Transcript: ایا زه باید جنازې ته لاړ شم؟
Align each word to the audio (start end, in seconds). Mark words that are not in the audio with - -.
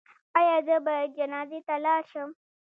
ایا 0.39 0.57
زه 0.67 0.75
باید 0.85 1.09
جنازې 1.17 1.59
ته 1.67 1.75
لاړ 1.85 2.01
شم؟ 2.11 2.29